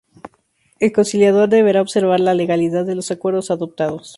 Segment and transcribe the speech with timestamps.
[0.79, 4.09] El conciliador deberá observar la legalidad de los acuerdos adoptados.